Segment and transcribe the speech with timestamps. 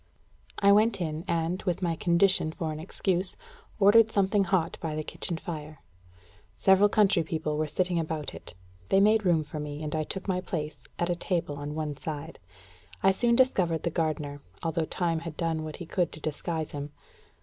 [0.57, 3.37] I went in, and, with my condition for an excuse,
[3.79, 5.83] ordered something hot by the kitchen fire.
[6.57, 8.55] Several country people were sitting about it.
[8.89, 11.95] They made room for me, and I took my place at a table on one
[11.97, 12.39] side.
[13.03, 16.91] I soon discovered the gardener, although time had done what he could to disguise him.